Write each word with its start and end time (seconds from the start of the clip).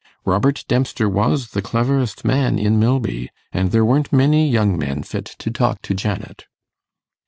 Robert 0.25 0.65
Dempster 0.67 1.07
was 1.07 1.51
the 1.51 1.61
cleverest 1.61 2.25
man 2.25 2.57
in 2.57 2.79
Milby; 2.79 3.29
and 3.53 3.69
there 3.69 3.85
weren't 3.85 4.11
many 4.11 4.49
young 4.49 4.75
men 4.75 5.03
fit 5.03 5.25
to 5.37 5.51
talk 5.51 5.79
to 5.83 5.93
Janet. 5.93 6.47